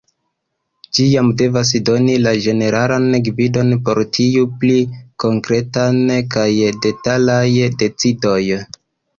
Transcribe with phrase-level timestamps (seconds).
[0.97, 4.79] Ĝi jam devas doni la ĝeneralan gvidon por tiuj pli
[5.25, 5.89] konkretaj
[6.37, 6.49] kaj
[6.87, 7.47] detalaj
[7.85, 8.43] decidoj.